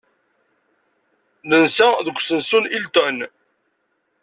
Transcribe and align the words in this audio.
Nensa 1.49 1.89
deg 2.05 2.17
usensu 2.19 2.59
n 2.63 2.71
Hilton. 2.71 3.17